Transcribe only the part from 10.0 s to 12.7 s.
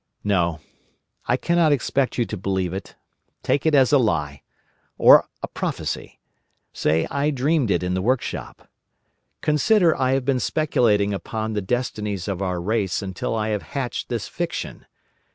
have been speculating upon the destinies of our